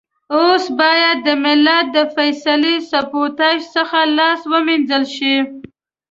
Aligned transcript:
اوس 0.35 0.65
بايد 0.79 1.17
د 1.27 1.29
ملت 1.43 1.85
د 1.95 1.97
فيصلې 2.15 2.75
سبوتاژ 2.91 3.59
څخه 3.75 3.97
لاس 4.17 4.41
و 4.51 4.53
مينځل 4.67 5.03
شي. 5.15 5.35